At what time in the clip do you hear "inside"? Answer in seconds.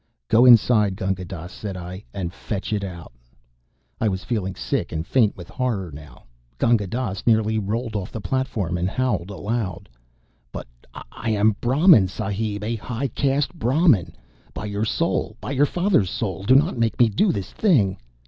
0.47-0.95